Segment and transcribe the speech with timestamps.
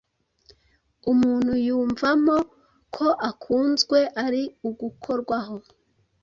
[1.11, 2.37] umuntu yumvamo
[2.95, 5.55] ko akunzwe ari ugukorwaho